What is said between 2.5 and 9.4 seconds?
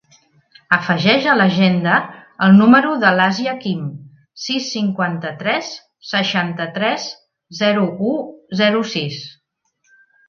número de l'Asia Kim: sis, cinquanta-tres, seixanta-tres, zero, u, zero, sis.